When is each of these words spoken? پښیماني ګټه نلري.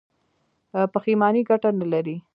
پښیماني 0.93 1.41
ګټه 1.49 1.69
نلري. 1.79 2.15